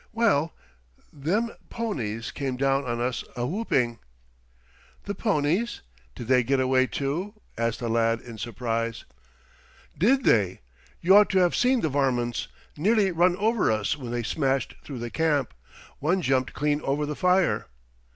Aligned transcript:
"Well, 0.13 0.55
them 1.13 1.51
ponies 1.69 2.31
came 2.31 2.57
down 2.57 2.85
on 2.85 2.99
us 2.99 3.23
a 3.35 3.45
whooping." 3.45 3.99
"The 5.03 5.13
ponies? 5.13 5.81
Did 6.15 6.27
they 6.27 6.41
get 6.41 6.59
away, 6.59 6.87
too?" 6.87 7.39
asked 7.55 7.81
the 7.81 7.87
lad 7.87 8.19
in 8.19 8.39
surprise. 8.39 9.05
"Did 9.95 10.23
they? 10.23 10.61
You 11.01 11.15
ought 11.15 11.29
to 11.29 11.37
have 11.37 11.55
seen 11.55 11.81
the 11.81 11.89
varmints. 11.89 12.47
Nearly 12.75 13.11
run 13.11 13.37
over 13.37 13.71
us 13.71 13.95
when 13.95 14.11
they 14.11 14.23
smashed 14.23 14.73
through 14.83 14.97
the 14.97 15.11
camp. 15.11 15.53
One 15.99 16.23
jumped 16.23 16.53
clean 16.53 16.81
over 16.81 17.05
the 17.05 17.15
fire." 17.15 17.67